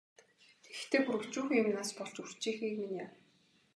Тэгэхдээ 0.63 1.01
бүр 1.03 1.15
өчүүхэн 1.25 1.59
юмнаас 1.61 1.91
болж 1.97 2.15
үрчийхийг 2.23 2.73
минь 2.79 2.97
яана. 3.03 3.15